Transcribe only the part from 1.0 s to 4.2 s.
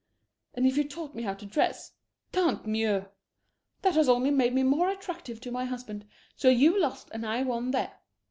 me how to dress tant mieux! that has